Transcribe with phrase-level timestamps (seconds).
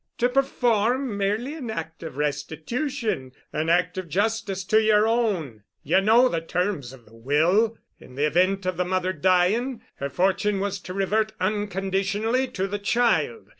[0.17, 5.61] "To perform merely an act of restitution, an act of justice to yer own.
[5.83, 7.77] Ye know the terms of the will.
[7.99, 12.79] In the event of the mother dying, her fortune was to revert unconditionally to the
[12.79, 13.49] child.